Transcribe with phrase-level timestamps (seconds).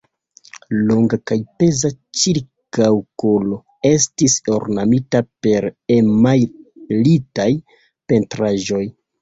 [0.85, 1.91] Longa kaj peza
[2.21, 3.59] ĉirkaŭkolo
[3.91, 8.85] estis ornamita per emajlitaj pentraĵoj.